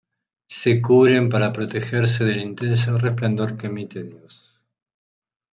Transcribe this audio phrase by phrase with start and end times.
[0.59, 4.35] Se cubren para protegerse del intenso resplandor que emite Dios.